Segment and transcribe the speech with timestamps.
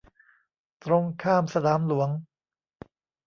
[0.83, 2.09] ตรงข้ามสนามหลวง